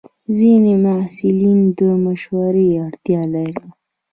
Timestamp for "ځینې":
0.37-0.73